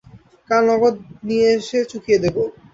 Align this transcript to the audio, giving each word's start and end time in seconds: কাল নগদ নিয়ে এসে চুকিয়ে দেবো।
কাল 0.49 0.63
নগদ 0.69 0.95
নিয়ে 1.27 1.47
এসে 1.57 1.79
চুকিয়ে 1.91 2.19
দেবো। 2.23 2.43